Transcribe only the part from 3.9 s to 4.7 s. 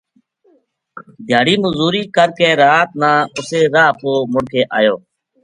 پو مُڑ کے